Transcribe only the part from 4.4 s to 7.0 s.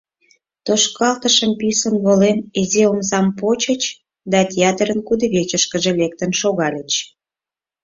театрын кудывечышкыже лектын шогальыч.